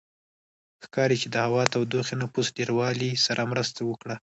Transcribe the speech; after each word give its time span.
ښکاري 0.83 1.17
چې 1.21 1.27
د 1.31 1.35
هوا 1.47 1.63
تودوخې 1.73 2.15
نفوس 2.23 2.47
ډېروالي 2.57 3.11
سره 3.25 3.49
مرسته 3.51 3.79
وکړه 3.89 4.15